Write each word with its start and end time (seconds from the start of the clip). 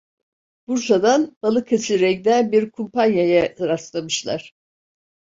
Bursa'dan 0.67 1.37
Balıkesir'e 1.43 2.13
giden 2.13 2.51
bir 2.51 2.71
kumpanyaya 2.71 3.55
rastlamışlar. 3.59 4.51